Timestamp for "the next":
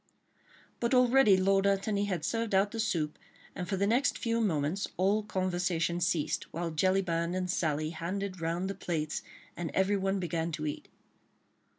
3.77-4.17